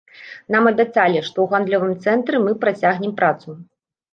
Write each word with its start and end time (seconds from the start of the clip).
Нам 0.55 0.63
абяцалі, 0.69 1.19
што 1.27 1.35
ў 1.41 1.45
гандлёвым 1.53 1.93
цэнтры 2.07 2.35
мы 2.49 2.57
працягнем 2.65 3.17
працу. 3.21 3.49